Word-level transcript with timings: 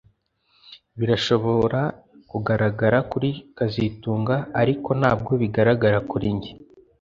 Birashobora 0.97 1.81
kugaragara 2.29 2.99
kuri 3.11 3.29
kazitunga 3.57 4.35
ariko 4.61 4.89
ntabwo 4.99 5.31
bigaragara 5.41 5.97
kuri 6.09 6.27
njye 6.35 6.51